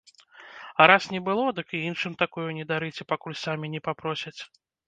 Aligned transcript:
А 0.81 0.87
раз 0.91 1.03
не 1.15 1.21
было, 1.27 1.43
дык 1.59 1.67
і 1.79 1.83
іншым 1.89 2.17
такую 2.23 2.49
не 2.61 2.65
дарыце, 2.75 3.09
пакуль 3.15 3.39
самі 3.47 3.73
не 3.79 3.87
папросяць. 3.91 4.39